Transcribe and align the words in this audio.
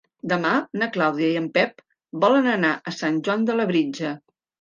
Demà 0.29 0.51
na 0.81 0.85
Clàudia 0.95 1.27
i 1.33 1.35
en 1.41 1.49
Pep 1.57 1.83
volen 2.23 2.49
anar 2.53 2.71
a 2.77 2.95
Sant 3.01 3.21
Joan 3.29 3.45
de 3.51 3.59
Labritja. 3.59 4.15